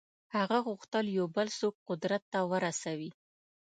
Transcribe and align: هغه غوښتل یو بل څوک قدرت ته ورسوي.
هغه 0.35 0.57
غوښتل 0.67 1.05
یو 1.17 1.25
بل 1.35 1.47
څوک 1.59 1.75
قدرت 1.89 2.23
ته 2.33 2.39
ورسوي. 2.51 3.11